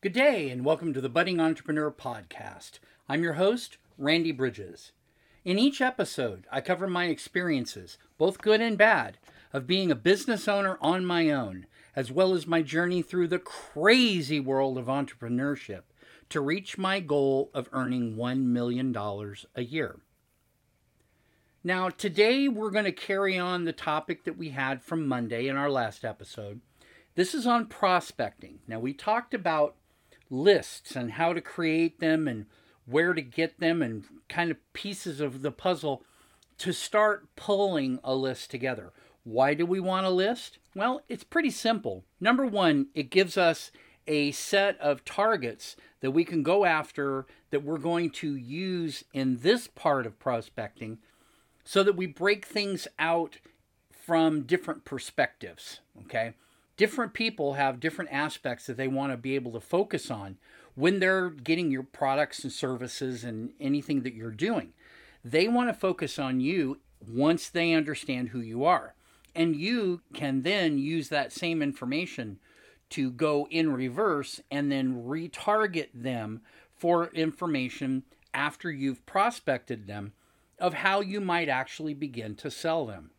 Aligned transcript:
Good 0.00 0.12
day, 0.12 0.48
and 0.50 0.64
welcome 0.64 0.94
to 0.94 1.00
the 1.00 1.08
Budding 1.08 1.40
Entrepreneur 1.40 1.90
Podcast. 1.90 2.78
I'm 3.08 3.24
your 3.24 3.32
host, 3.32 3.78
Randy 3.96 4.30
Bridges. 4.30 4.92
In 5.44 5.58
each 5.58 5.80
episode, 5.80 6.46
I 6.52 6.60
cover 6.60 6.86
my 6.86 7.06
experiences, 7.06 7.98
both 8.16 8.40
good 8.40 8.60
and 8.60 8.78
bad, 8.78 9.18
of 9.52 9.66
being 9.66 9.90
a 9.90 9.96
business 9.96 10.46
owner 10.46 10.78
on 10.80 11.04
my 11.04 11.30
own, 11.30 11.66
as 11.96 12.12
well 12.12 12.32
as 12.32 12.46
my 12.46 12.62
journey 12.62 13.02
through 13.02 13.26
the 13.26 13.40
crazy 13.40 14.38
world 14.38 14.78
of 14.78 14.86
entrepreneurship 14.86 15.82
to 16.28 16.40
reach 16.40 16.78
my 16.78 17.00
goal 17.00 17.50
of 17.52 17.68
earning 17.72 18.14
$1 18.14 18.44
million 18.44 18.96
a 19.56 19.62
year. 19.64 19.98
Now, 21.64 21.88
today 21.88 22.46
we're 22.46 22.70
going 22.70 22.84
to 22.84 22.92
carry 22.92 23.36
on 23.36 23.64
the 23.64 23.72
topic 23.72 24.22
that 24.22 24.38
we 24.38 24.50
had 24.50 24.80
from 24.80 25.08
Monday 25.08 25.48
in 25.48 25.56
our 25.56 25.68
last 25.68 26.04
episode. 26.04 26.60
This 27.16 27.34
is 27.34 27.48
on 27.48 27.66
prospecting. 27.66 28.60
Now, 28.68 28.78
we 28.78 28.92
talked 28.92 29.34
about 29.34 29.74
lists 30.30 30.96
and 30.96 31.12
how 31.12 31.32
to 31.32 31.40
create 31.40 32.00
them 32.00 32.28
and 32.28 32.46
where 32.86 33.12
to 33.12 33.22
get 33.22 33.60
them 33.60 33.82
and 33.82 34.04
kind 34.28 34.50
of 34.50 34.72
pieces 34.72 35.20
of 35.20 35.42
the 35.42 35.52
puzzle 35.52 36.02
to 36.58 36.72
start 36.72 37.34
pulling 37.36 37.98
a 38.02 38.14
list 38.14 38.50
together. 38.50 38.92
Why 39.24 39.54
do 39.54 39.66
we 39.66 39.80
want 39.80 40.06
a 40.06 40.10
list? 40.10 40.58
Well, 40.74 41.02
it's 41.08 41.24
pretty 41.24 41.50
simple. 41.50 42.04
Number 42.20 42.46
one, 42.46 42.86
it 42.94 43.10
gives 43.10 43.36
us 43.36 43.70
a 44.06 44.32
set 44.32 44.78
of 44.80 45.04
targets 45.04 45.76
that 46.00 46.12
we 46.12 46.24
can 46.24 46.42
go 46.42 46.64
after 46.64 47.26
that 47.50 47.62
we're 47.62 47.78
going 47.78 48.10
to 48.10 48.34
use 48.34 49.04
in 49.12 49.38
this 49.38 49.66
part 49.66 50.06
of 50.06 50.18
prospecting 50.18 50.98
so 51.62 51.82
that 51.82 51.96
we 51.96 52.06
break 52.06 52.46
things 52.46 52.88
out 52.98 53.38
from 53.90 54.42
different 54.42 54.84
perspectives. 54.84 55.80
Okay 56.04 56.32
different 56.78 57.12
people 57.12 57.54
have 57.54 57.80
different 57.80 58.10
aspects 58.10 58.66
that 58.66 58.78
they 58.78 58.88
want 58.88 59.12
to 59.12 59.16
be 59.18 59.34
able 59.34 59.52
to 59.52 59.60
focus 59.60 60.10
on 60.10 60.38
when 60.74 61.00
they're 61.00 61.28
getting 61.28 61.70
your 61.70 61.82
products 61.82 62.44
and 62.44 62.52
services 62.52 63.24
and 63.24 63.50
anything 63.60 64.02
that 64.02 64.14
you're 64.14 64.30
doing. 64.30 64.72
They 65.24 65.48
want 65.48 65.68
to 65.68 65.74
focus 65.74 66.18
on 66.18 66.40
you 66.40 66.78
once 67.06 67.50
they 67.50 67.74
understand 67.74 68.28
who 68.28 68.40
you 68.40 68.64
are. 68.64 68.94
And 69.34 69.56
you 69.56 70.02
can 70.14 70.42
then 70.42 70.78
use 70.78 71.08
that 71.08 71.32
same 71.32 71.62
information 71.62 72.38
to 72.90 73.10
go 73.10 73.48
in 73.50 73.72
reverse 73.72 74.40
and 74.50 74.70
then 74.70 75.02
retarget 75.04 75.88
them 75.92 76.40
for 76.76 77.08
information 77.08 78.04
after 78.32 78.70
you've 78.70 79.04
prospected 79.04 79.88
them 79.88 80.12
of 80.60 80.74
how 80.74 81.00
you 81.00 81.20
might 81.20 81.48
actually 81.48 81.94
begin 81.94 82.36
to 82.36 82.50
sell 82.50 82.86
them. 82.86 83.10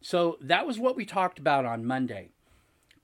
So 0.00 0.36
that 0.40 0.66
was 0.66 0.80
what 0.80 0.96
we 0.96 1.04
talked 1.04 1.38
about 1.38 1.64
on 1.64 1.84
Monday. 1.84 2.30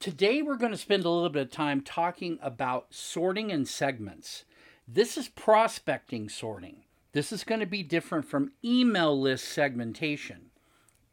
Today, 0.00 0.42
we're 0.42 0.56
going 0.56 0.72
to 0.72 0.78
spend 0.78 1.04
a 1.04 1.10
little 1.10 1.30
bit 1.30 1.42
of 1.42 1.50
time 1.50 1.80
talking 1.80 2.38
about 2.42 2.88
sorting 2.90 3.50
and 3.50 3.66
segments. 3.66 4.44
This 4.86 5.16
is 5.16 5.28
prospecting 5.28 6.28
sorting. 6.28 6.84
This 7.12 7.32
is 7.32 7.44
going 7.44 7.60
to 7.60 7.66
be 7.66 7.82
different 7.82 8.26
from 8.26 8.52
email 8.64 9.18
list 9.18 9.46
segmentation. 9.46 10.50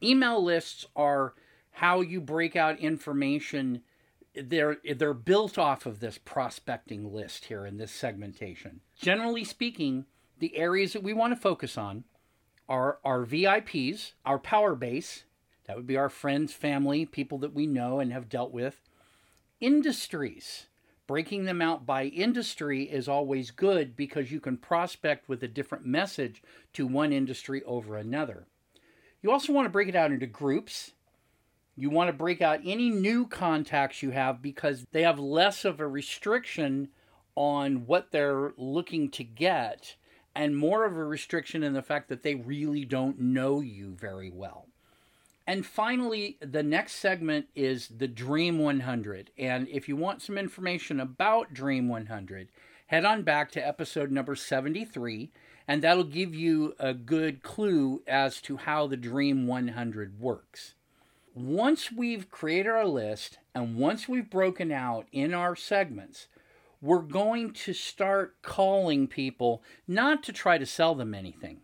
Email 0.04 0.44
lists 0.44 0.86
are 0.96 1.34
how 1.72 2.02
you 2.02 2.20
break 2.20 2.56
out 2.56 2.80
information. 2.80 3.82
They're, 4.36 4.78
they're 4.96 5.14
built 5.14 5.58
off 5.58 5.86
of 5.86 6.00
this 6.00 6.18
prospecting 6.18 7.14
list 7.14 7.46
here 7.46 7.66
in 7.66 7.78
this 7.78 7.92
segmentation. 7.92 8.82
Generally 9.00 9.46
speaking, 9.46 10.06
the 10.40 10.58
areas 10.58 10.94
that 10.94 11.04
we 11.04 11.14
want 11.14 11.34
to 11.34 11.40
focus 11.40 11.78
on 11.78 12.04
are 12.68 13.00
our 13.06 13.26
VIPs, 13.26 14.14
our 14.26 14.40
power 14.40 14.76
base, 14.76 15.24
that 15.72 15.77
would 15.77 15.88
be 15.88 15.95
our 15.95 16.09
friends, 16.09 16.52
family, 16.52 17.05
people 17.05 17.38
that 17.38 17.53
we 17.53 17.66
know 17.66 18.02
and 18.02 18.11
have 18.11 18.27
dealt 18.27 18.52
with. 18.52 18.81
Industries. 19.61 20.66
Breaking 21.08 21.45
them 21.45 21.61
out 21.61 21.86
by 21.86 22.08
industry 22.08 22.83
is 22.83 23.08
always 23.08 23.52
good 23.52 23.95
because 23.95 24.33
you 24.33 24.41
can 24.41 24.58
prospect 24.58 25.30
with 25.30 25.41
a 25.44 25.47
different 25.47 25.86
message 25.86 26.44
to 26.73 26.86
one 26.86 27.13
industry 27.13 27.63
over 27.63 27.95
another. 27.95 28.47
You 29.22 29.31
also 29.31 29.53
want 29.53 29.63
to 29.63 29.72
break 29.72 29.88
it 29.88 29.96
out 29.96 30.12
into 30.12 30.28
groups. 30.28 30.91
You 31.78 31.90
want 31.90 32.09
to 32.09 32.13
break 32.13 32.41
out 32.41 32.59
any 32.66 32.90
new 32.90 33.25
contacts 33.25 34.03
you 34.03 34.12
have 34.12 34.41
because 34.41 34.85
they 34.91 35.03
have 35.03 35.19
less 35.19 35.63
of 35.63 35.79
a 35.79 35.88
restriction 35.88 36.90
on 37.34 37.85
what 37.85 38.12
they're 38.12 38.51
looking 38.57 39.09
to 39.12 39.23
get 39.23 39.96
and 40.35 40.57
more 40.57 40.84
of 40.84 40.97
a 40.97 41.06
restriction 41.06 41.63
in 41.63 41.72
the 41.72 41.81
fact 41.81 42.09
that 42.09 42.23
they 42.23 42.35
really 42.35 42.84
don't 42.84 43.22
know 43.22 43.62
you 43.62 43.96
very 43.97 44.29
well. 44.29 44.67
And 45.51 45.66
finally, 45.66 46.38
the 46.39 46.63
next 46.63 46.94
segment 46.94 47.47
is 47.56 47.89
the 47.89 48.07
Dream 48.07 48.57
100. 48.57 49.31
And 49.38 49.67
if 49.67 49.89
you 49.89 49.97
want 49.97 50.22
some 50.22 50.38
information 50.38 50.97
about 50.97 51.53
Dream 51.53 51.89
100, 51.89 52.47
head 52.88 53.03
on 53.03 53.23
back 53.23 53.51
to 53.51 53.67
episode 53.67 54.11
number 54.11 54.34
73, 54.34 55.29
and 55.67 55.81
that'll 55.81 56.06
give 56.06 56.34
you 56.34 56.73
a 56.79 56.94
good 56.94 57.44
clue 57.44 58.01
as 58.07 58.40
to 58.44 58.56
how 58.56 58.88
the 58.88 58.95
Dream 58.95 59.45
100 59.45 60.22
works. 60.22 60.75
Once 61.35 61.91
we've 61.91 62.31
created 62.31 62.69
our 62.69 62.88
list 62.88 63.38
and 63.53 63.75
once 63.75 64.07
we've 64.07 64.29
broken 64.29 64.72
out 64.72 65.06
in 65.11 65.34
our 65.34 65.57
segments, 65.57 66.29
we're 66.81 67.00
going 67.00 67.51
to 67.51 67.73
start 67.73 68.41
calling 68.41 69.06
people 69.06 69.61
not 69.85 70.23
to 70.23 70.31
try 70.31 70.57
to 70.57 70.66
sell 70.66 70.95
them 70.95 71.13
anything. 71.13 71.59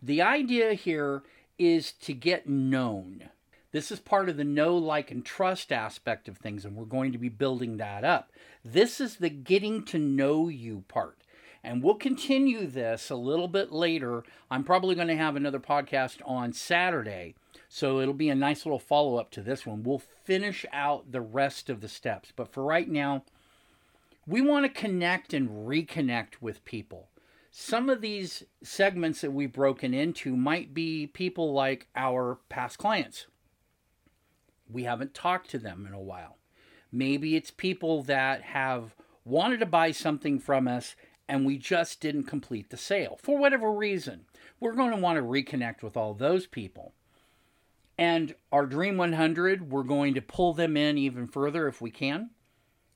The 0.00 0.22
idea 0.22 0.74
here 0.74 1.24
is 1.58 1.92
to 1.92 2.12
get 2.12 2.48
known. 2.48 3.30
This 3.72 3.90
is 3.90 3.98
part 3.98 4.28
of 4.28 4.36
the 4.36 4.44
know, 4.44 4.76
like, 4.76 5.10
and 5.10 5.24
trust 5.24 5.72
aspect 5.72 6.28
of 6.28 6.38
things, 6.38 6.64
and 6.64 6.76
we're 6.76 6.84
going 6.84 7.10
to 7.10 7.18
be 7.18 7.28
building 7.28 7.76
that 7.78 8.04
up. 8.04 8.30
This 8.64 9.00
is 9.00 9.16
the 9.16 9.30
getting 9.30 9.84
to 9.86 9.98
know 9.98 10.48
you 10.48 10.84
part. 10.86 11.18
And 11.64 11.82
we'll 11.82 11.94
continue 11.94 12.66
this 12.66 13.10
a 13.10 13.16
little 13.16 13.48
bit 13.48 13.72
later. 13.72 14.22
I'm 14.50 14.64
probably 14.64 14.94
going 14.94 15.08
to 15.08 15.16
have 15.16 15.34
another 15.34 15.58
podcast 15.58 16.18
on 16.24 16.52
Saturday. 16.52 17.34
So 17.68 17.98
it'll 17.98 18.14
be 18.14 18.28
a 18.28 18.34
nice 18.34 18.64
little 18.64 18.78
follow 18.78 19.16
up 19.16 19.30
to 19.32 19.42
this 19.42 19.66
one. 19.66 19.82
We'll 19.82 20.02
finish 20.22 20.64
out 20.72 21.10
the 21.10 21.22
rest 21.22 21.70
of 21.70 21.80
the 21.80 21.88
steps. 21.88 22.32
But 22.36 22.52
for 22.52 22.62
right 22.62 22.88
now, 22.88 23.24
we 24.26 24.40
want 24.40 24.66
to 24.66 24.80
connect 24.80 25.32
and 25.32 25.48
reconnect 25.66 26.34
with 26.40 26.64
people 26.64 27.08
some 27.56 27.88
of 27.88 28.00
these 28.00 28.42
segments 28.64 29.20
that 29.20 29.30
we've 29.30 29.52
broken 29.52 29.94
into 29.94 30.36
might 30.36 30.74
be 30.74 31.06
people 31.06 31.52
like 31.52 31.86
our 31.94 32.40
past 32.48 32.78
clients. 32.78 33.28
We 34.68 34.82
haven't 34.82 35.14
talked 35.14 35.50
to 35.50 35.60
them 35.60 35.86
in 35.86 35.94
a 35.94 36.00
while. 36.00 36.38
Maybe 36.90 37.36
it's 37.36 37.52
people 37.52 38.02
that 38.02 38.42
have 38.42 38.96
wanted 39.24 39.60
to 39.60 39.66
buy 39.66 39.92
something 39.92 40.40
from 40.40 40.66
us 40.66 40.96
and 41.28 41.46
we 41.46 41.56
just 41.56 42.00
didn't 42.00 42.24
complete 42.24 42.70
the 42.70 42.76
sale 42.76 43.20
for 43.22 43.38
whatever 43.38 43.70
reason. 43.70 44.24
We're 44.58 44.74
going 44.74 44.90
to 44.90 45.00
want 45.00 45.18
to 45.18 45.22
reconnect 45.22 45.84
with 45.84 45.96
all 45.96 46.12
those 46.12 46.48
people. 46.48 46.92
And 47.96 48.34
our 48.50 48.66
Dream 48.66 48.96
100, 48.96 49.70
we're 49.70 49.84
going 49.84 50.14
to 50.14 50.20
pull 50.20 50.54
them 50.54 50.76
in 50.76 50.98
even 50.98 51.28
further 51.28 51.68
if 51.68 51.80
we 51.80 51.92
can. 51.92 52.30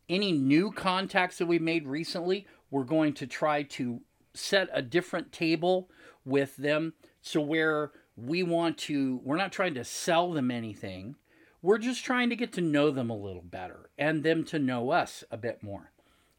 Any 0.08 0.32
new 0.32 0.72
contacts 0.72 1.38
that 1.38 1.46
we've 1.46 1.62
made 1.62 1.86
recently, 1.86 2.44
we're 2.72 2.82
going 2.82 3.12
to 3.14 3.26
try 3.28 3.62
to 3.62 4.00
set 4.38 4.68
a 4.72 4.82
different 4.82 5.32
table 5.32 5.90
with 6.24 6.56
them 6.56 6.94
so 7.20 7.40
where 7.40 7.92
we 8.16 8.42
want 8.42 8.78
to 8.78 9.20
we're 9.24 9.36
not 9.36 9.52
trying 9.52 9.74
to 9.74 9.84
sell 9.84 10.32
them 10.32 10.50
anything. 10.50 11.16
We're 11.60 11.78
just 11.78 12.04
trying 12.04 12.30
to 12.30 12.36
get 12.36 12.52
to 12.54 12.60
know 12.60 12.90
them 12.90 13.10
a 13.10 13.16
little 13.16 13.42
better 13.42 13.90
and 13.98 14.22
them 14.22 14.44
to 14.44 14.58
know 14.58 14.90
us 14.90 15.24
a 15.30 15.36
bit 15.36 15.62
more. 15.62 15.90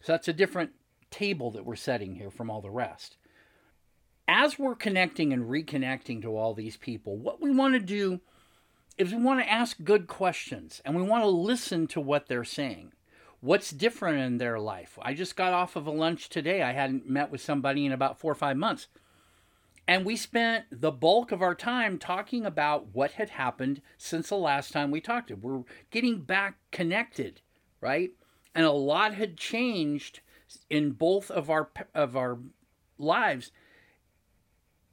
So 0.01 0.13
that's 0.13 0.27
a 0.27 0.33
different 0.33 0.71
table 1.11 1.51
that 1.51 1.65
we're 1.65 1.75
setting 1.75 2.15
here 2.15 2.31
from 2.31 2.49
all 2.49 2.61
the 2.61 2.69
rest. 2.69 3.17
As 4.27 4.57
we're 4.57 4.75
connecting 4.75 5.33
and 5.33 5.49
reconnecting 5.49 6.21
to 6.21 6.37
all 6.37 6.53
these 6.53 6.77
people 6.77 7.17
what 7.17 7.41
we 7.41 7.51
want 7.51 7.73
to 7.73 7.79
do 7.79 8.21
is 8.97 9.13
we 9.13 9.21
want 9.21 9.39
to 9.39 9.49
ask 9.49 9.77
good 9.83 10.07
questions 10.07 10.81
and 10.83 10.95
we 10.95 11.01
want 11.01 11.23
to 11.23 11.29
listen 11.29 11.87
to 11.87 12.01
what 12.01 12.27
they're 12.27 12.43
saying 12.43 12.91
what's 13.41 13.71
different 13.71 14.19
in 14.19 14.37
their 14.37 14.59
life. 14.59 14.97
I 15.01 15.13
just 15.13 15.35
got 15.35 15.53
off 15.53 15.75
of 15.75 15.87
a 15.87 15.91
lunch 15.91 16.29
today. 16.29 16.61
I 16.61 16.73
hadn't 16.73 17.09
met 17.09 17.31
with 17.31 17.41
somebody 17.41 17.85
in 17.85 17.91
about 17.91 18.19
four 18.19 18.31
or 18.31 18.35
five 18.35 18.57
months. 18.57 18.87
And 19.87 20.05
we 20.05 20.17
spent 20.17 20.65
the 20.71 20.91
bulk 20.91 21.31
of 21.31 21.41
our 21.41 21.55
time 21.55 21.97
talking 21.97 22.45
about 22.45 22.93
what 22.93 23.13
had 23.13 23.31
happened 23.31 23.81
since 23.97 24.29
the 24.29 24.35
last 24.35 24.71
time 24.71 24.91
we 24.91 25.01
talked. 25.01 25.31
We're 25.31 25.63
getting 25.89 26.21
back 26.21 26.57
connected, 26.71 27.41
right? 27.81 28.11
And 28.53 28.65
a 28.65 28.71
lot 28.71 29.15
had 29.15 29.35
changed 29.35 30.19
in 30.69 30.91
both 30.91 31.31
of 31.31 31.49
our 31.49 31.69
of 31.95 32.15
our 32.15 32.37
lives. 32.99 33.51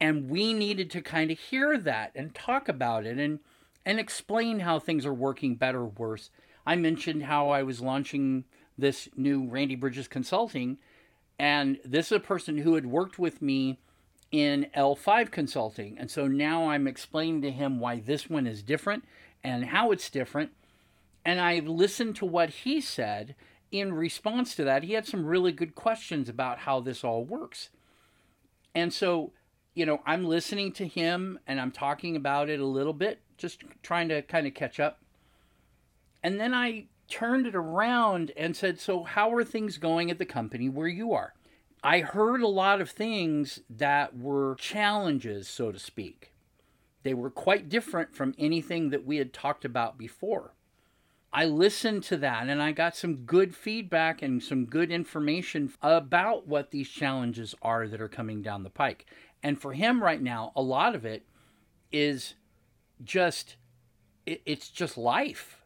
And 0.00 0.30
we 0.30 0.54
needed 0.54 0.90
to 0.92 1.02
kind 1.02 1.30
of 1.30 1.38
hear 1.38 1.76
that 1.78 2.12
and 2.14 2.34
talk 2.34 2.68
about 2.68 3.04
it 3.04 3.18
and 3.18 3.40
and 3.84 4.00
explain 4.00 4.60
how 4.60 4.78
things 4.78 5.04
are 5.04 5.14
working 5.14 5.56
better 5.56 5.80
or 5.80 5.88
worse 5.88 6.30
I 6.66 6.76
mentioned 6.76 7.24
how 7.24 7.50
I 7.50 7.62
was 7.62 7.80
launching 7.80 8.44
this 8.76 9.08
new 9.16 9.48
Randy 9.48 9.76
Bridges 9.76 10.08
Consulting, 10.08 10.78
and 11.38 11.78
this 11.84 12.06
is 12.06 12.12
a 12.12 12.20
person 12.20 12.58
who 12.58 12.74
had 12.74 12.86
worked 12.86 13.18
with 13.18 13.40
me 13.40 13.78
in 14.32 14.66
L5 14.76 15.30
Consulting. 15.30 15.96
And 15.98 16.10
so 16.10 16.26
now 16.26 16.70
I'm 16.70 16.86
explaining 16.86 17.42
to 17.42 17.50
him 17.50 17.78
why 17.78 18.00
this 18.00 18.28
one 18.28 18.46
is 18.46 18.62
different 18.62 19.04
and 19.44 19.66
how 19.66 19.92
it's 19.92 20.10
different. 20.10 20.50
And 21.24 21.40
I 21.40 21.60
listened 21.60 22.16
to 22.16 22.26
what 22.26 22.50
he 22.50 22.80
said, 22.80 23.34
in 23.70 23.92
response 23.92 24.54
to 24.56 24.64
that, 24.64 24.84
he 24.84 24.92
had 24.92 25.06
some 25.06 25.26
really 25.26 25.52
good 25.52 25.74
questions 25.74 26.28
about 26.28 26.58
how 26.60 26.80
this 26.80 27.04
all 27.04 27.24
works. 27.24 27.70
And 28.74 28.92
so, 28.92 29.32
you 29.74 29.86
know, 29.86 30.00
I'm 30.06 30.24
listening 30.24 30.72
to 30.72 30.86
him 30.86 31.38
and 31.46 31.60
I'm 31.60 31.72
talking 31.72 32.16
about 32.16 32.48
it 32.48 32.60
a 32.60 32.66
little 32.66 32.92
bit, 32.92 33.20
just 33.36 33.62
trying 33.82 34.08
to 34.08 34.22
kind 34.22 34.46
of 34.46 34.54
catch 34.54 34.78
up. 34.78 35.00
And 36.26 36.40
then 36.40 36.52
I 36.52 36.86
turned 37.08 37.46
it 37.46 37.54
around 37.54 38.32
and 38.36 38.56
said, 38.56 38.80
So, 38.80 39.04
how 39.04 39.32
are 39.32 39.44
things 39.44 39.78
going 39.78 40.10
at 40.10 40.18
the 40.18 40.26
company 40.26 40.68
where 40.68 40.88
you 40.88 41.12
are? 41.12 41.34
I 41.84 42.00
heard 42.00 42.42
a 42.42 42.48
lot 42.48 42.80
of 42.80 42.90
things 42.90 43.60
that 43.70 44.18
were 44.18 44.56
challenges, 44.58 45.46
so 45.46 45.70
to 45.70 45.78
speak. 45.78 46.32
They 47.04 47.14
were 47.14 47.30
quite 47.30 47.68
different 47.68 48.16
from 48.16 48.34
anything 48.40 48.90
that 48.90 49.06
we 49.06 49.18
had 49.18 49.32
talked 49.32 49.64
about 49.64 49.98
before. 49.98 50.56
I 51.32 51.44
listened 51.44 52.02
to 52.04 52.16
that 52.16 52.48
and 52.48 52.60
I 52.60 52.72
got 52.72 52.96
some 52.96 53.18
good 53.18 53.54
feedback 53.54 54.20
and 54.20 54.42
some 54.42 54.64
good 54.64 54.90
information 54.90 55.74
about 55.80 56.48
what 56.48 56.72
these 56.72 56.88
challenges 56.88 57.54
are 57.62 57.86
that 57.86 58.00
are 58.00 58.08
coming 58.08 58.42
down 58.42 58.64
the 58.64 58.70
pike. 58.70 59.06
And 59.44 59.60
for 59.62 59.74
him 59.74 60.02
right 60.02 60.20
now, 60.20 60.50
a 60.56 60.62
lot 60.62 60.96
of 60.96 61.04
it 61.04 61.24
is 61.92 62.34
just 63.04 63.54
it's 64.26 64.70
just 64.70 64.98
life. 64.98 65.62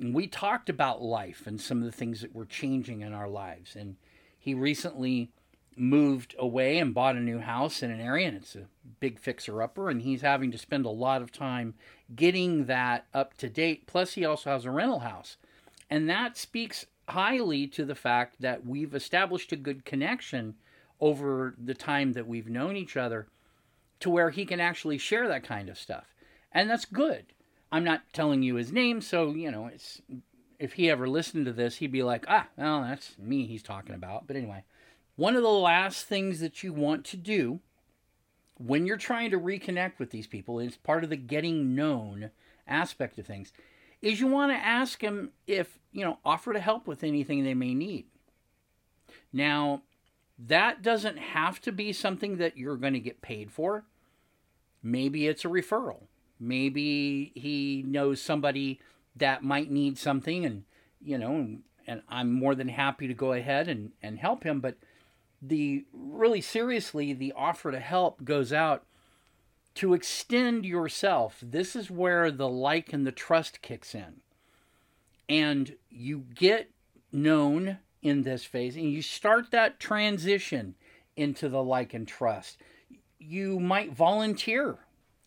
And 0.00 0.14
we 0.14 0.26
talked 0.26 0.70
about 0.70 1.02
life 1.02 1.46
and 1.46 1.60
some 1.60 1.78
of 1.78 1.84
the 1.84 1.92
things 1.92 2.22
that 2.22 2.34
were 2.34 2.46
changing 2.46 3.02
in 3.02 3.12
our 3.12 3.28
lives. 3.28 3.76
And 3.76 3.96
he 4.38 4.54
recently 4.54 5.30
moved 5.76 6.34
away 6.38 6.78
and 6.78 6.94
bought 6.94 7.16
a 7.16 7.20
new 7.20 7.38
house 7.38 7.82
in 7.82 7.90
an 7.90 8.00
area, 8.00 8.28
and 8.28 8.36
it's 8.38 8.56
a 8.56 8.66
big 8.98 9.18
fixer 9.18 9.62
upper, 9.62 9.88
and 9.88 10.02
he's 10.02 10.22
having 10.22 10.50
to 10.50 10.58
spend 10.58 10.84
a 10.84 10.90
lot 10.90 11.22
of 11.22 11.30
time 11.30 11.74
getting 12.16 12.64
that 12.64 13.06
up 13.14 13.36
to 13.36 13.48
date. 13.48 13.86
Plus, 13.86 14.14
he 14.14 14.24
also 14.24 14.50
has 14.50 14.64
a 14.64 14.70
rental 14.70 15.00
house. 15.00 15.36
And 15.88 16.08
that 16.08 16.36
speaks 16.36 16.86
highly 17.08 17.66
to 17.68 17.84
the 17.84 17.94
fact 17.94 18.36
that 18.40 18.64
we've 18.64 18.94
established 18.94 19.52
a 19.52 19.56
good 19.56 19.84
connection 19.84 20.54
over 21.00 21.54
the 21.62 21.74
time 21.74 22.12
that 22.12 22.26
we've 22.26 22.48
known 22.48 22.76
each 22.76 22.96
other 22.96 23.26
to 24.00 24.10
where 24.10 24.30
he 24.30 24.44
can 24.44 24.60
actually 24.60 24.98
share 24.98 25.28
that 25.28 25.44
kind 25.44 25.68
of 25.68 25.78
stuff. 25.78 26.14
And 26.52 26.70
that's 26.70 26.84
good. 26.84 27.26
I'm 27.72 27.84
not 27.84 28.02
telling 28.12 28.42
you 28.42 28.56
his 28.56 28.72
name, 28.72 29.00
so, 29.00 29.32
you 29.32 29.50
know, 29.50 29.66
it's 29.66 30.02
if 30.58 30.74
he 30.74 30.90
ever 30.90 31.08
listened 31.08 31.46
to 31.46 31.52
this, 31.52 31.76
he'd 31.76 31.92
be 31.92 32.02
like, 32.02 32.24
ah, 32.28 32.46
well, 32.56 32.82
that's 32.82 33.16
me 33.18 33.46
he's 33.46 33.62
talking 33.62 33.94
about. 33.94 34.26
But 34.26 34.36
anyway, 34.36 34.64
one 35.16 35.36
of 35.36 35.42
the 35.42 35.48
last 35.48 36.06
things 36.06 36.40
that 36.40 36.62
you 36.62 36.72
want 36.72 37.04
to 37.06 37.16
do 37.16 37.60
when 38.58 38.86
you're 38.86 38.98
trying 38.98 39.30
to 39.30 39.38
reconnect 39.38 39.98
with 39.98 40.10
these 40.10 40.26
people 40.26 40.60
is 40.60 40.76
part 40.76 41.02
of 41.02 41.10
the 41.10 41.16
getting 41.16 41.74
known 41.74 42.30
aspect 42.68 43.18
of 43.18 43.26
things 43.26 43.52
is 44.02 44.20
you 44.20 44.26
want 44.26 44.52
to 44.52 44.56
ask 44.56 45.00
them 45.00 45.30
if, 45.46 45.78
you 45.92 46.04
know, 46.04 46.18
offer 46.24 46.52
to 46.52 46.60
help 46.60 46.86
with 46.86 47.02
anything 47.02 47.42
they 47.42 47.54
may 47.54 47.74
need. 47.74 48.06
Now, 49.32 49.82
that 50.38 50.82
doesn't 50.82 51.18
have 51.18 51.60
to 51.62 51.72
be 51.72 51.92
something 51.92 52.36
that 52.36 52.56
you're 52.56 52.76
going 52.76 52.92
to 52.94 53.00
get 53.00 53.22
paid 53.22 53.50
for. 53.50 53.84
Maybe 54.82 55.26
it's 55.26 55.44
a 55.44 55.48
referral. 55.48 56.04
Maybe 56.40 57.32
he 57.34 57.84
knows 57.86 58.22
somebody 58.22 58.80
that 59.16 59.44
might 59.44 59.70
need 59.70 59.98
something 59.98 60.46
and, 60.46 60.64
you 61.02 61.18
know, 61.18 61.34
and, 61.34 61.62
and 61.86 62.02
I'm 62.08 62.32
more 62.32 62.54
than 62.54 62.68
happy 62.68 63.06
to 63.06 63.14
go 63.14 63.34
ahead 63.34 63.68
and, 63.68 63.92
and 64.02 64.18
help 64.18 64.44
him, 64.44 64.60
but 64.60 64.76
the 65.42 65.84
really 65.92 66.40
seriously 66.40 67.12
the 67.12 67.32
offer 67.36 67.70
to 67.70 67.80
help 67.80 68.24
goes 68.24 68.52
out 68.52 68.84
to 69.74 69.94
extend 69.94 70.64
yourself. 70.64 71.38
This 71.42 71.76
is 71.76 71.90
where 71.90 72.30
the 72.30 72.48
like 72.48 72.92
and 72.92 73.06
the 73.06 73.12
trust 73.12 73.62
kicks 73.62 73.94
in. 73.94 74.20
And 75.28 75.76
you 75.88 76.24
get 76.34 76.70
known 77.12 77.78
in 78.02 78.22
this 78.22 78.44
phase 78.44 78.76
and 78.76 78.90
you 78.90 79.02
start 79.02 79.50
that 79.50 79.78
transition 79.78 80.74
into 81.16 81.48
the 81.48 81.62
like 81.62 81.94
and 81.94 82.06
trust. 82.06 82.58
You 83.18 83.60
might 83.60 83.92
volunteer 83.92 84.78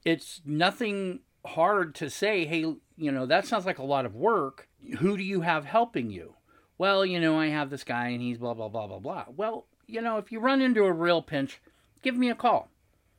it's 0.06 0.42
nothing 0.46 1.20
hard 1.46 1.94
to 1.94 2.10
say 2.10 2.46
hey 2.46 2.62
you 2.96 3.12
know 3.12 3.26
that 3.26 3.46
sounds 3.46 3.66
like 3.66 3.80
a 3.80 3.84
lot 3.84 4.06
of 4.06 4.16
work 4.16 4.68
who 5.00 5.18
do 5.18 5.24
you 5.24 5.42
have 5.42 5.66
helping 5.66 6.10
you 6.10 6.36
well 6.78 7.06
you 7.06 7.20
know 7.20 7.38
i 7.38 7.48
have 7.48 7.70
this 7.70 7.84
guy 7.84 8.08
and 8.08 8.22
he's 8.22 8.38
blah 8.38 8.54
blah 8.54 8.70
blah 8.70 8.88
blah 8.88 9.00
blah 9.00 9.26
well 9.36 9.66
you 9.88 10.02
know, 10.02 10.18
if 10.18 10.32
you 10.32 10.40
run 10.40 10.62
into 10.62 10.86
a 10.86 10.92
real 10.92 11.22
pinch, 11.22 11.62
give 12.02 12.18
me 12.18 12.30
a 12.30 12.36
call. 12.36 12.70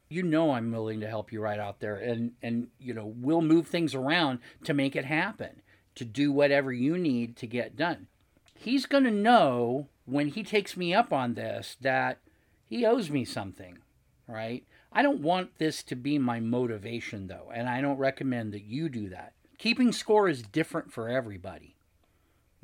You 0.08 0.22
know 0.22 0.52
I'm 0.52 0.70
willing 0.70 1.00
to 1.00 1.08
help 1.08 1.32
you 1.32 1.40
right 1.40 1.58
out 1.58 1.80
there 1.80 1.96
and 1.96 2.32
and 2.42 2.68
you 2.78 2.94
know, 2.94 3.12
we'll 3.16 3.42
move 3.42 3.66
things 3.66 3.94
around 3.94 4.38
to 4.64 4.74
make 4.74 4.94
it 4.94 5.04
happen, 5.04 5.62
to 5.94 6.04
do 6.04 6.30
whatever 6.30 6.72
you 6.72 6.98
need 6.98 7.36
to 7.36 7.46
get 7.46 7.76
done. 7.76 8.06
He's 8.54 8.86
going 8.86 9.04
to 9.04 9.10
know 9.10 9.88
when 10.04 10.28
he 10.28 10.42
takes 10.42 10.76
me 10.76 10.94
up 10.94 11.12
on 11.12 11.34
this 11.34 11.76
that 11.80 12.18
he 12.64 12.84
owes 12.84 13.10
me 13.10 13.24
something, 13.24 13.78
right? 14.26 14.64
I 14.92 15.02
don't 15.02 15.20
want 15.20 15.58
this 15.58 15.82
to 15.84 15.96
be 15.96 16.18
my 16.18 16.40
motivation 16.40 17.26
though, 17.26 17.50
and 17.52 17.68
I 17.68 17.80
don't 17.80 17.98
recommend 17.98 18.52
that 18.52 18.64
you 18.64 18.88
do 18.88 19.08
that. 19.10 19.32
Keeping 19.58 19.92
score 19.92 20.28
is 20.28 20.42
different 20.42 20.92
for 20.92 21.08
everybody. 21.08 21.76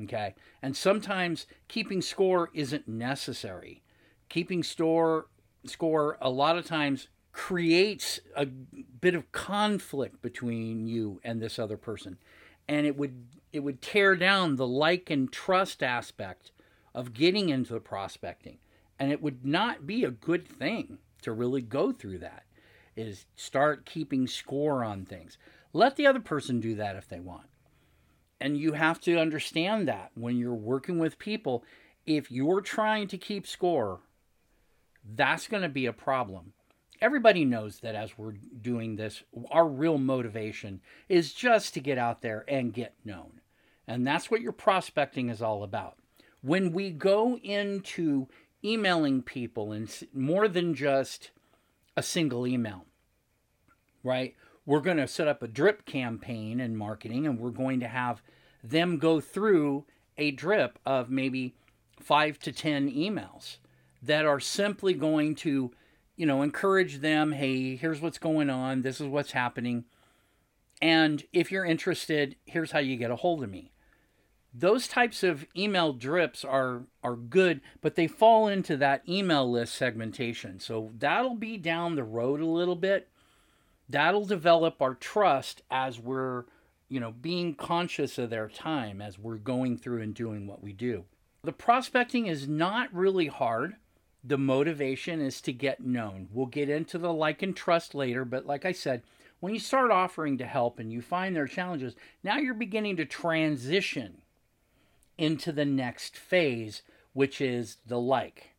Okay? 0.03 0.35
And 0.63 0.77
sometimes 0.77 1.47
keeping 1.69 2.01
score 2.01 2.51
isn't 2.55 2.89
necessary 2.89 3.83
keeping 4.31 4.63
store 4.63 5.27
score 5.67 6.17
a 6.23 6.31
lot 6.31 6.57
of 6.57 6.65
times 6.65 7.09
creates 7.33 8.19
a 8.35 8.47
bit 8.47 9.15
of 9.15 9.31
conflict 9.33 10.23
between 10.23 10.87
you 10.87 11.21
and 11.23 11.43
this 11.43 11.59
other 11.59 11.77
person 11.77 12.17
and 12.67 12.87
it 12.87 12.97
would 12.97 13.27
it 13.53 13.61
would 13.61 13.83
tear 13.83 14.17
down 14.17 14.57
the 14.57 14.67
like 14.67 15.11
and 15.11 15.31
trust 15.31 15.83
aspect 15.83 16.53
of 16.95 17.13
getting 17.13 17.51
into 17.51 17.75
the 17.75 17.81
prospecting 17.81 18.57
and 18.99 19.13
it 19.13 19.21
would 19.21 19.45
not 19.45 19.87
be 19.87 20.03
a 20.05 20.11
good 20.11 20.49
thing 20.49 20.99
to 21.21 21.33
really 21.33 21.63
go 21.63 21.93
through 21.93 22.19
that 22.19 22.45
is 22.97 23.27
start 23.37 23.87
keeping 23.87 24.27
score 24.27 24.85
on 24.85 25.05
things 25.05 25.39
let 25.73 25.97
the 25.97 26.07
other 26.07 26.21
person 26.21 26.61
do 26.61 26.75
that 26.75 26.97
if 26.97 27.09
they 27.09 27.21
want 27.21 27.47
and 28.41 28.57
you 28.57 28.73
have 28.73 29.01
to 29.01 29.19
understand 29.19 29.87
that 29.87 30.11
when 30.15 30.37
you're 30.37 30.55
working 30.55 30.99
with 30.99 31.19
people 31.19 31.65
if 32.07 32.31
you're 32.31 32.61
trying 32.61 33.07
to 33.07 33.19
keep 33.19 33.47
score 33.47 34.01
that's 35.05 35.49
going 35.49 35.63
to 35.63 35.69
be 35.69 35.87
a 35.87 35.93
problem. 35.93 36.53
Everybody 37.01 37.45
knows 37.45 37.81
that 37.81 37.95
as 37.95 38.19
we're 38.19 38.35
doing 38.61 38.97
this, 38.97 39.23
our 39.51 39.67
real 39.67 39.99
motivation 39.99 40.81
is 41.09 41.33
just 41.33 41.73
to 41.75 41.81
get 41.81 41.97
out 41.97 42.21
there 42.21 42.45
and 42.47 42.75
get 42.75 42.95
known. 43.05 43.41
And 43.87 44.07
that's 44.07 44.31
what 44.31 44.43
your 44.43 44.53
prospecting 44.53 45.31
is 45.31 45.41
all 45.41 45.63
about. 45.63 45.97
When 46.43 46.73
we 46.73 46.91
go 46.91 47.39
into 47.39 48.29
emailing 48.65 49.23
people 49.23 49.73
and 49.73 49.91
more 50.13 50.49
than 50.49 50.75
just 50.75 51.31
a 51.97 52.03
single 52.03 52.47
email, 52.47 52.85
right? 54.03 54.35
We're 54.67 54.81
going 54.81 54.99
to 54.99 55.09
set 55.09 55.29
up 55.29 55.43
a 55.43 55.49
drip 55.49 55.85
campaign 55.87 56.61
in 56.61 56.77
marketing 56.77 57.27
and 57.27 57.39
we're 57.39 57.51
going 57.51 57.81
to 57.81 57.89
have 57.89 58.23
them 58.63 58.99
go 58.99 59.21
through 59.21 59.87
a 60.19 60.31
drip 60.31 60.79
of 60.85 61.11
maybe 61.11 61.55
five 61.99 62.39
to 62.41 62.53
10 62.53 62.91
emails 62.91 63.57
that 64.03 64.27
are 64.27 64.41
simply 64.41 64.95
going 64.95 65.35
to, 65.37 65.73
you 66.17 66.27
know, 66.27 66.43
encourage 66.43 66.99
them 66.99 67.33
hey, 67.33 67.77
here's 67.77 68.01
what's 68.01 68.19
going 68.19 68.51
on, 68.51 68.83
this 68.83 69.01
is 69.01 69.07
what's 69.07 69.33
happening. 69.33 69.85
And 70.83 71.25
if 71.33 71.51
you're 71.53 71.65
interested, 71.65 72.37
here's 72.45 72.73
how 72.73 72.79
you 72.79 72.97
get 72.97 73.11
a 73.11 73.17
hold 73.17 73.43
of 73.43 73.51
me. 73.51 73.73
Those 74.53 74.89
types 74.89 75.23
of 75.23 75.47
email 75.57 75.93
drips 75.93 76.45
are 76.45 76.83
are 77.05 77.17
good, 77.17 77.61
but 77.81 77.95
they 77.95 78.07
fall 78.07 78.49
into 78.49 78.77
that 78.79 79.09
email 79.09 79.49
list 79.51 79.75
segmentation. 79.75 80.59
So 80.59 80.91
that'll 80.99 81.37
be 81.37 81.57
down 81.57 81.95
the 81.95 82.05
road 82.05 82.41
a 82.41 82.47
little 82.47 82.77
bit. 82.77 83.09
That'll 83.89 84.25
develop 84.25 84.83
our 84.83 84.95
trust 84.95 85.63
as 85.71 85.99
we're, 85.99 86.45
you 86.89 87.01
know, 87.01 87.13
being 87.13 87.55
conscious 87.55 88.19
of 88.19 88.31
their 88.31 88.49
time 88.49 89.01
as 89.01 89.19
we're 89.19 89.37
going 89.37 89.79
through 89.79 90.03
and 90.03 90.15
doing 90.15 90.47
what 90.47 90.63
we 90.63 90.73
do. 90.73 91.05
The 91.43 91.53
prospecting 91.53 92.27
is 92.27 92.49
not 92.49 92.93
really 92.93 93.27
hard 93.27 93.77
the 94.23 94.39
motivation 94.39 95.21
is 95.21 95.41
to 95.43 95.53
get 95.53 95.81
known. 95.81 96.29
We'll 96.33 96.47
get 96.47 96.69
into 96.69 96.99
the 96.99 97.13
like 97.13 97.43
and 97.43 97.57
trust 97.57 97.95
later, 97.95 98.25
but 98.25 98.47
like 98.47 98.65
I 98.65 98.73
said, 98.73 99.03
when 99.41 99.55
you 99.55 99.61
start 99.61 99.91
offering 99.91 100.37
to 100.39 100.47
help 100.47 100.79
and 100.79 100.93
you 100.93 101.01
find 101.01 101.35
their 101.35 101.47
challenges, 101.47 101.97
now 102.23 102.37
you're 102.37 102.55
beginning 102.55 102.97
to 102.97 103.07
transition 103.07 104.20
into 105.21 105.53
the 105.53 105.67
next 105.67 106.17
phase, 106.17 106.83
which 107.13 107.41
is 107.41 107.77
the 107.87 108.01
like. 108.01 108.55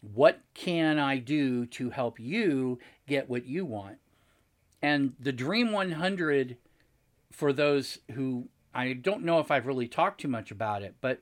What 0.00 0.40
can 0.54 0.98
I 0.98 1.18
do 1.18 1.66
to 1.66 1.90
help 1.90 2.20
you 2.20 2.78
get 3.08 3.28
what 3.28 3.46
you 3.46 3.64
want? 3.64 3.98
And 4.80 5.14
the 5.18 5.32
Dream 5.32 5.72
100, 5.72 6.58
for 7.32 7.52
those 7.52 7.98
who 8.12 8.48
I 8.72 8.92
don't 8.92 9.24
know 9.24 9.40
if 9.40 9.50
I've 9.50 9.66
really 9.66 9.88
talked 9.88 10.20
too 10.20 10.28
much 10.28 10.50
about 10.50 10.82
it, 10.82 10.94
but 11.00 11.20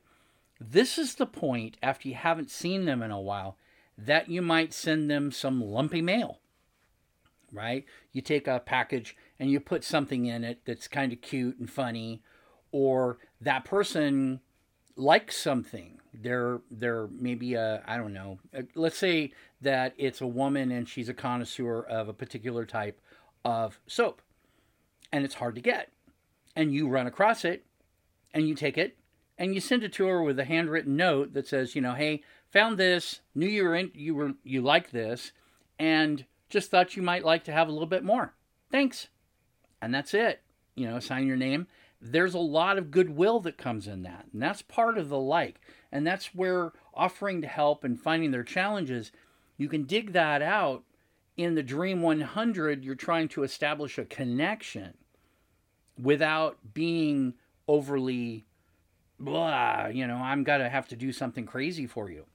this 0.61 0.99
is 0.99 1.14
the 1.14 1.26
point, 1.26 1.76
after 1.82 2.09
you 2.09 2.14
haven't 2.14 2.50
seen 2.50 2.85
them 2.85 3.02
in 3.02 3.11
a 3.11 3.21
while, 3.21 3.56
that 3.97 4.28
you 4.28 4.42
might 4.42 4.75
send 4.75 5.11
them 5.11 5.32
some 5.32 5.62
lumpy 5.62 6.02
mail. 6.02 6.40
Right? 7.52 7.85
You 8.12 8.21
take 8.21 8.47
a 8.47 8.61
package 8.61 9.16
and 9.38 9.50
you 9.50 9.61
put 9.61 9.85
something 9.85 10.26
in 10.26 10.44
it 10.44 10.61
that's 10.64 10.88
kind 10.88 11.12
of 11.12 11.21
cute 11.21 11.59
and 11.59 11.71
funny, 11.71 12.23
or 12.73 13.19
that 13.41 13.64
person 13.64 14.41
likes 14.97 15.37
something. 15.37 16.00
They're 16.14 16.61
they're 16.71 17.09
maybe 17.09 17.55
a 17.55 17.83
I 17.87 17.97
don't 17.97 18.12
know. 18.12 18.38
uh, 18.57 18.62
Let's 18.75 18.99
say 18.99 19.33
that 19.61 19.95
it's 19.97 20.21
a 20.21 20.26
woman 20.26 20.71
and 20.71 20.88
she's 20.88 21.09
a 21.09 21.14
connoisseur 21.14 21.81
of 21.83 22.09
a 22.09 22.12
particular 22.12 22.67
type 22.67 23.00
of 23.45 23.81
soap, 23.87 24.21
and 25.11 25.25
it's 25.25 25.35
hard 25.35 25.55
to 25.55 25.61
get, 25.61 25.91
and 26.55 26.73
you 26.73 26.88
run 26.88 27.07
across 27.07 27.45
it, 27.45 27.64
and 28.35 28.47
you 28.47 28.55
take 28.55 28.76
it, 28.76 28.97
and 29.38 29.55
you 29.55 29.61
send 29.61 29.83
it 29.83 29.93
to 29.95 30.07
her 30.07 30.23
with 30.23 30.38
a 30.38 30.45
handwritten 30.45 30.97
note 30.97 31.33
that 31.33 31.49
says, 31.49 31.75
you 31.75 31.81
know, 31.81 31.95
hey, 31.95 32.23
found 32.50 32.76
this, 32.79 33.21
knew 33.35 33.47
you 33.49 33.64
were 33.64 33.75
in, 33.75 33.91
you 33.95 34.14
were 34.14 34.33
you 34.45 34.61
like 34.61 34.91
this, 34.91 35.33
and 35.79 36.26
just 36.50 36.71
thought 36.71 36.97
you 36.97 37.02
might 37.02 37.25
like 37.25 37.45
to 37.45 37.52
have 37.52 37.69
a 37.69 37.73
little 37.73 37.87
bit 37.87 38.05
more. 38.05 38.35
Thanks, 38.71 39.09
and 39.81 39.95
that's 39.95 40.12
it. 40.12 40.43
You 40.75 40.87
know, 40.87 41.00
sign 41.00 41.26
your 41.26 41.37
name 41.37 41.67
there's 42.02 42.35
a 42.35 42.38
lot 42.38 42.78
of 42.78 42.90
goodwill 42.90 43.38
that 43.40 43.56
comes 43.56 43.87
in 43.87 44.02
that. 44.02 44.26
And 44.32 44.42
that's 44.42 44.61
part 44.61 44.99
of 44.99 45.09
the 45.09 45.18
like. 45.18 45.61
And 45.92 46.04
that's 46.04 46.35
where 46.35 46.73
offering 46.92 47.40
to 47.42 47.47
help 47.47 47.85
and 47.85 47.99
finding 47.99 48.32
their 48.32 48.42
challenges, 48.42 49.12
you 49.56 49.68
can 49.68 49.85
dig 49.85 50.12
that 50.12 50.42
out. 50.42 50.82
In 51.37 51.54
the 51.54 51.62
Dream 51.62 52.02
100, 52.02 52.85
you're 52.85 52.94
trying 52.94 53.28
to 53.28 53.42
establish 53.42 53.97
a 53.97 54.04
connection 54.04 54.94
without 55.97 56.59
being 56.75 57.35
overly 57.66 58.44
blah, 59.18 59.87
you 59.87 60.06
know, 60.06 60.16
I'm 60.16 60.42
going 60.42 60.61
to 60.61 60.68
have 60.68 60.88
to 60.88 60.97
do 60.97 61.12
something 61.12 61.47
crazy 61.47 61.87
for 61.87 62.11
you. 62.11 62.26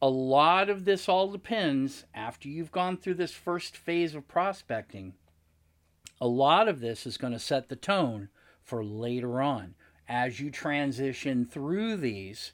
A 0.00 0.08
lot 0.08 0.68
of 0.68 0.84
this 0.84 1.08
all 1.08 1.28
depends 1.28 2.04
after 2.14 2.48
you've 2.48 2.72
gone 2.72 2.96
through 2.96 3.14
this 3.14 3.32
first 3.32 3.76
phase 3.76 4.14
of 4.14 4.26
prospecting 4.26 5.14
a 6.20 6.26
lot 6.26 6.68
of 6.68 6.80
this 6.80 7.06
is 7.06 7.16
going 7.16 7.32
to 7.32 7.38
set 7.38 7.68
the 7.68 7.76
tone 7.76 8.28
for 8.62 8.84
later 8.84 9.40
on 9.40 9.74
as 10.08 10.40
you 10.40 10.50
transition 10.50 11.44
through 11.44 11.96
these. 11.96 12.52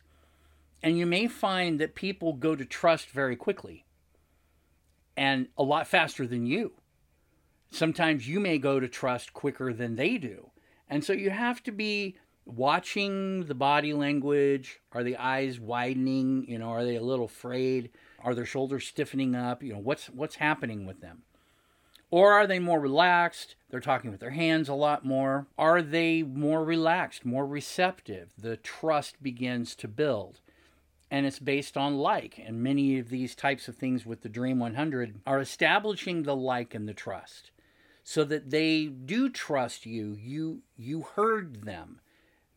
And 0.83 0.99
you 0.99 1.07
may 1.07 1.29
find 1.29 1.79
that 1.81 1.95
people 1.95 2.33
go 2.33 2.57
to 2.57 2.65
trust 2.65 3.09
very 3.11 3.37
quickly 3.37 3.85
and 5.17 5.49
a 5.57 5.63
lot 5.63 5.87
faster 5.87 6.27
than 6.27 6.47
you. 6.47 6.73
Sometimes 7.71 8.29
you 8.29 8.41
may 8.41 8.59
go 8.59 8.81
to 8.81 8.89
trust 8.89 9.33
quicker 9.33 9.73
than 9.73 9.97
they 9.97 10.19
do. 10.19 10.51
And 10.89 11.05
so 11.05 11.13
you 11.13 11.31
have 11.31 11.63
to 11.63 11.73
be 11.73 12.17
watching 12.45 13.45
the 13.45 13.55
body 13.55 13.93
language. 13.93 14.81
Are 14.93 15.03
the 15.03 15.17
eyes 15.17 15.61
widening? 15.61 16.45
You 16.49 16.59
know, 16.59 16.71
are 16.71 16.85
they 16.85 16.97
a 16.97 17.03
little 17.03 17.27
afraid? 17.27 17.91
Are 18.23 18.35
their 18.35 18.45
shoulders 18.45 18.87
stiffening 18.87 19.35
up? 19.35 19.63
You 19.63 19.75
know, 19.75 19.79
what's 19.79 20.07
what's 20.07 20.37
happening 20.37 20.87
with 20.87 21.01
them? 21.01 21.23
Or 22.13 22.35
are 22.35 22.47
they 22.47 22.59
more 22.59 22.79
relaxed? 22.79 23.57
They're 23.71 23.81
talking 23.81 24.11
with 24.11 24.21
their 24.21 24.31
hands 24.31 24.69
a 24.69 24.75
lot 24.75 25.03
more. 25.03 25.47
Are 25.57 25.81
they 25.81 26.23
more 26.23 26.63
relaxed, 26.63 27.25
more 27.25 27.47
receptive? 27.47 28.35
The 28.37 28.59
trust 28.59 29.23
begins 29.23 29.75
to 29.77 29.89
build. 29.89 30.41
And 31.11 31.25
it's 31.25 31.39
based 31.39 31.75
on 31.75 31.97
like. 31.97 32.39
And 32.39 32.63
many 32.63 32.99
of 32.99 33.09
these 33.09 33.35
types 33.35 33.67
of 33.67 33.77
things 33.77 34.05
with 34.05 34.21
the 34.21 34.29
Dream 34.29 34.59
100 34.59 35.21
are 35.27 35.41
establishing 35.41 36.25
the 36.25 36.37
like 36.37 36.75
and 36.75 36.87
the 36.87 36.93
trust 36.93 37.51
so 38.05 38.25
that 38.25 38.51
they 38.51 38.85
do 38.85 39.31
trust 39.31 39.87
you. 39.87 40.15
You 40.21 40.61
you 40.77 41.07
heard 41.15 41.65
them. 41.65 42.01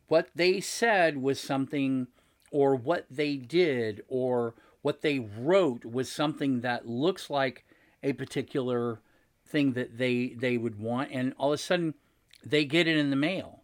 What 0.10 0.32
they 0.36 0.60
said 0.60 1.22
was 1.22 1.40
something 1.40 2.08
or 2.52 2.76
what 2.76 3.06
they 3.10 3.38
did 3.38 4.04
or 4.10 4.54
what 4.82 5.02
they 5.02 5.20
wrote 5.20 5.86
was 5.86 6.12
something 6.12 6.60
that 6.60 6.90
looks 6.90 7.30
like 7.30 7.66
a 8.04 8.12
particular 8.12 9.00
thing 9.46 9.74
that 9.74 9.98
they 9.98 10.30
they 10.30 10.58
would 10.58 10.80
want 10.80 11.12
and 11.12 11.34
all 11.38 11.54
of 11.54 11.60
a 11.60 11.62
sudden 11.62 11.94
they 12.44 12.66
get 12.66 12.88
it 12.88 12.98
in 12.98 13.10
the 13.10 13.16
mail. 13.16 13.62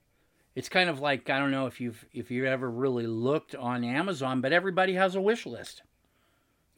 It's 0.54 0.70
kind 0.70 0.90
of 0.90 1.00
like 1.00 1.30
i 1.30 1.40
don't 1.40 1.52
know 1.52 1.66
if 1.66 1.82
you've 1.82 2.06
if 2.14 2.30
you 2.30 2.46
ever 2.46 2.70
really 2.70 3.08
looked 3.08 3.56
on 3.56 3.84
amazon 3.84 4.42
but 4.42 4.54
everybody 4.54 4.94
has 4.94 5.16
a 5.16 5.22
wish 5.22 5.46
list. 5.46 5.82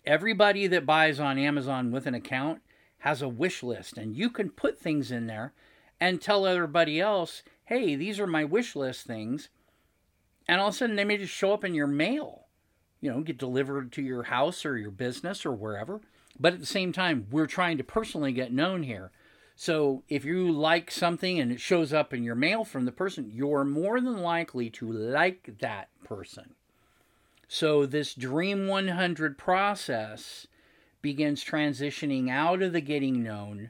Everybody 0.05 0.67
that 0.67 0.85
buys 0.85 1.19
on 1.19 1.37
amazon 1.37 1.91
with 1.91 2.05
an 2.07 2.15
account 2.15 2.61
has 2.99 3.21
a 3.21 3.29
wish 3.29 3.63
list 3.63 3.97
and 3.97 4.15
you 4.15 4.29
can 4.29 4.49
put 4.49 4.79
things 4.79 5.11
in 5.11 5.27
there 5.27 5.53
and 5.99 6.21
tell 6.21 6.45
everybody 6.45 6.99
else 6.99 7.43
hey 7.65 7.95
these 7.95 8.19
are 8.19 8.27
my 8.27 8.43
wish 8.43 8.75
list 8.75 9.05
things 9.05 9.49
and 10.47 10.59
all 10.59 10.69
of 10.69 10.73
a 10.73 10.77
sudden 10.77 10.95
they 10.95 11.03
may 11.03 11.17
just 11.17 11.33
show 11.33 11.53
up 11.53 11.63
in 11.63 11.73
your 11.73 11.87
mail 11.87 12.45
you 13.01 13.11
know 13.11 13.21
get 13.21 13.37
delivered 13.37 13.91
to 13.91 14.01
your 14.01 14.23
house 14.23 14.65
or 14.65 14.77
your 14.77 14.91
business 14.91 15.45
or 15.45 15.51
wherever 15.51 16.01
but 16.39 16.53
at 16.53 16.59
the 16.59 16.65
same 16.65 16.91
time, 16.91 17.27
we're 17.31 17.47
trying 17.47 17.77
to 17.77 17.83
personally 17.83 18.31
get 18.31 18.51
known 18.51 18.83
here. 18.83 19.11
So 19.55 20.03
if 20.09 20.25
you 20.25 20.51
like 20.51 20.89
something 20.89 21.39
and 21.39 21.51
it 21.51 21.59
shows 21.59 21.93
up 21.93 22.13
in 22.13 22.23
your 22.23 22.35
mail 22.35 22.63
from 22.63 22.85
the 22.85 22.91
person, 22.91 23.29
you're 23.31 23.63
more 23.63 24.01
than 24.01 24.17
likely 24.17 24.69
to 24.71 24.91
like 24.91 25.59
that 25.59 25.89
person. 26.03 26.55
So 27.47 27.85
this 27.85 28.15
Dream 28.15 28.67
100 28.67 29.37
process 29.37 30.47
begins 31.01 31.43
transitioning 31.43 32.29
out 32.29 32.61
of 32.63 32.73
the 32.73 32.81
getting 32.81 33.21
known 33.21 33.69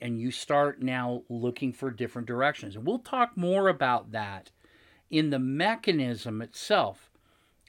and 0.00 0.20
you 0.20 0.30
start 0.30 0.82
now 0.82 1.22
looking 1.28 1.72
for 1.72 1.90
different 1.90 2.28
directions. 2.28 2.76
And 2.76 2.86
we'll 2.86 2.98
talk 2.98 3.36
more 3.36 3.68
about 3.68 4.12
that 4.12 4.50
in 5.10 5.30
the 5.30 5.38
mechanism 5.38 6.42
itself 6.42 7.10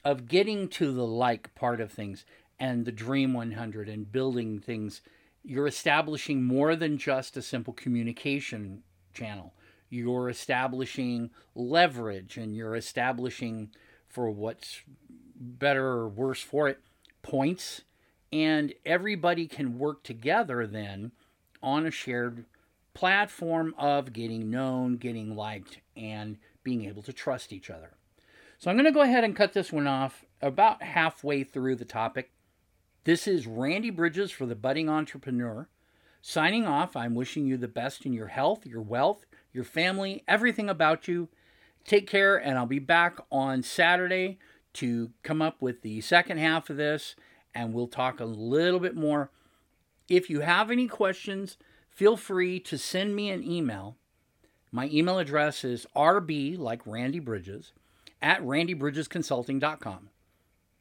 of 0.04 0.28
getting 0.28 0.68
to 0.68 0.92
the 0.92 1.06
like 1.06 1.54
part 1.54 1.80
of 1.80 1.90
things 1.90 2.24
and 2.58 2.84
the 2.84 2.92
Dream 2.92 3.34
100 3.34 3.88
and 3.88 4.10
building 4.10 4.60
things, 4.60 5.02
you're 5.44 5.66
establishing 5.66 6.42
more 6.44 6.74
than 6.74 6.98
just 6.98 7.36
a 7.36 7.42
simple 7.42 7.72
communication 7.72 8.82
channel. 9.12 9.54
You're 9.88 10.28
establishing 10.28 11.30
leverage 11.54 12.36
and 12.36 12.56
you're 12.56 12.74
establishing, 12.74 13.70
for 14.08 14.30
what's 14.30 14.82
better 15.38 15.86
or 15.86 16.08
worse 16.08 16.40
for 16.40 16.68
it, 16.68 16.80
points. 17.22 17.82
And 18.32 18.74
everybody 18.84 19.46
can 19.46 19.78
work 19.78 20.02
together 20.02 20.66
then 20.66 21.12
on 21.62 21.86
a 21.86 21.90
shared 21.90 22.44
platform 22.94 23.74
of 23.78 24.12
getting 24.12 24.50
known, 24.50 24.96
getting 24.96 25.36
liked, 25.36 25.78
and 25.96 26.38
being 26.64 26.84
able 26.86 27.02
to 27.02 27.12
trust 27.12 27.52
each 27.52 27.70
other. 27.70 27.92
So 28.58 28.70
I'm 28.70 28.76
going 28.76 28.86
to 28.86 28.92
go 28.92 29.02
ahead 29.02 29.22
and 29.22 29.36
cut 29.36 29.52
this 29.52 29.70
one 29.70 29.86
off 29.86 30.24
about 30.40 30.82
halfway 30.82 31.44
through 31.44 31.76
the 31.76 31.84
topic. 31.84 32.30
This 33.06 33.28
is 33.28 33.46
Randy 33.46 33.90
Bridges 33.90 34.32
for 34.32 34.46
the 34.46 34.56
Budding 34.56 34.88
Entrepreneur. 34.88 35.68
Signing 36.20 36.66
off, 36.66 36.96
I'm 36.96 37.14
wishing 37.14 37.46
you 37.46 37.56
the 37.56 37.68
best 37.68 38.04
in 38.04 38.12
your 38.12 38.26
health, 38.26 38.66
your 38.66 38.82
wealth, 38.82 39.26
your 39.52 39.62
family, 39.62 40.24
everything 40.26 40.68
about 40.68 41.06
you. 41.06 41.28
Take 41.84 42.08
care, 42.08 42.36
and 42.36 42.58
I'll 42.58 42.66
be 42.66 42.80
back 42.80 43.20
on 43.30 43.62
Saturday 43.62 44.40
to 44.72 45.12
come 45.22 45.40
up 45.40 45.62
with 45.62 45.82
the 45.82 46.00
second 46.00 46.38
half 46.38 46.68
of 46.68 46.78
this, 46.78 47.14
and 47.54 47.72
we'll 47.72 47.86
talk 47.86 48.18
a 48.18 48.24
little 48.24 48.80
bit 48.80 48.96
more. 48.96 49.30
If 50.08 50.28
you 50.28 50.40
have 50.40 50.72
any 50.72 50.88
questions, 50.88 51.58
feel 51.88 52.16
free 52.16 52.58
to 52.58 52.76
send 52.76 53.14
me 53.14 53.30
an 53.30 53.44
email. 53.44 53.94
My 54.72 54.88
email 54.92 55.20
address 55.20 55.62
is 55.62 55.86
rb, 55.94 56.58
like 56.58 56.84
Randy 56.84 57.20
Bridges, 57.20 57.72
at 58.20 58.42
randybridgesconsulting.com 58.42 60.08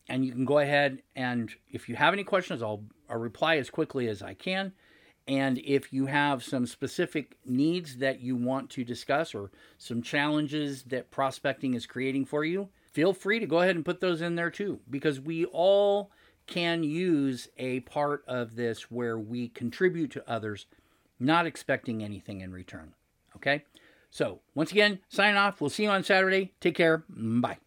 and 0.07 0.25
you 0.25 0.31
can 0.31 0.45
go 0.45 0.59
ahead 0.59 1.01
and 1.15 1.51
if 1.71 1.89
you 1.89 1.95
have 1.95 2.13
any 2.13 2.23
questions, 2.23 2.61
I'll, 2.61 2.83
I'll 3.09 3.17
reply 3.17 3.57
as 3.57 3.69
quickly 3.69 4.07
as 4.07 4.21
I 4.21 4.33
can. 4.33 4.73
And 5.27 5.57
if 5.59 5.91
you 5.91 6.05
have 6.05 6.43
some 6.43 6.67
specific 6.67 7.37
needs 7.45 7.97
that 7.97 8.19
you 8.21 8.35
want 8.35 8.69
to 8.71 8.83
discuss 8.83 9.33
or 9.33 9.49
some 9.77 10.03
challenges 10.03 10.83
that 10.83 11.09
prospecting 11.09 11.73
is 11.73 11.87
creating 11.87 12.25
for 12.25 12.45
you, 12.45 12.69
feel 12.91 13.13
free 13.13 13.39
to 13.39 13.47
go 13.47 13.61
ahead 13.61 13.75
and 13.75 13.83
put 13.83 14.01
those 14.01 14.21
in 14.21 14.35
there 14.35 14.51
too, 14.51 14.79
because 14.89 15.19
we 15.19 15.45
all 15.45 16.11
can 16.45 16.83
use 16.83 17.47
a 17.57 17.79
part 17.81 18.23
of 18.27 18.55
this 18.55 18.91
where 18.91 19.17
we 19.17 19.47
contribute 19.49 20.11
to 20.11 20.29
others, 20.29 20.67
not 21.19 21.47
expecting 21.47 22.03
anything 22.03 22.41
in 22.41 22.51
return. 22.51 22.93
Okay? 23.35 23.63
So, 24.11 24.41
once 24.53 24.71
again, 24.71 24.99
sign 25.09 25.35
off. 25.35 25.59
We'll 25.59 25.69
see 25.69 25.83
you 25.83 25.89
on 25.89 26.03
Saturday. 26.03 26.53
Take 26.61 26.75
care. 26.75 27.03
Bye. 27.09 27.57